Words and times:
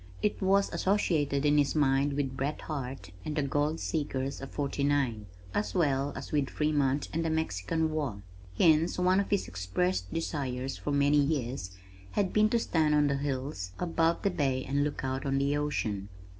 It 0.23 0.41
was 0.41 0.73
associated 0.73 1.45
in 1.45 1.59
his 1.59 1.75
mind 1.75 2.13
with 2.13 2.35
Bret 2.35 2.61
Harte 2.61 3.11
and 3.23 3.35
the 3.35 3.43
Goldseekers 3.43 4.41
of 4.41 4.49
Forty 4.49 4.83
Nine, 4.83 5.27
as 5.53 5.75
well 5.75 6.11
as 6.15 6.31
with 6.31 6.49
Fremont 6.49 7.07
and 7.13 7.23
the 7.23 7.29
Mexican 7.29 7.91
War, 7.91 8.23
hence 8.57 8.97
one 8.97 9.19
of 9.19 9.29
his 9.29 9.47
expressed 9.47 10.11
desires 10.11 10.75
for 10.75 10.89
many 10.91 11.17
years 11.19 11.77
had 12.13 12.33
been 12.33 12.49
to 12.49 12.57
stand 12.57 12.95
on 12.95 13.09
the 13.09 13.17
hills 13.17 13.73
above 13.77 14.23
the 14.23 14.31
bay 14.31 14.65
and 14.67 14.83
look 14.83 15.03
out 15.03 15.23
on 15.23 15.37
the 15.37 15.55
ocean. 15.55 16.09